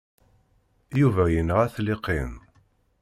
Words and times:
Yuba 0.99 1.23
yenɣa-t 1.33 1.75
Liqin. 1.85 2.31